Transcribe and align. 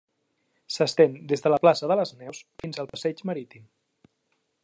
S'estén 0.75 1.17
des 1.31 1.43
de 1.43 1.51
la 1.53 1.59
plaça 1.65 1.91
de 1.91 1.99
les 2.01 2.15
Neus 2.23 2.41
fins 2.63 2.79
al 2.85 2.91
passeig 2.95 3.23
Marítim. 3.31 3.71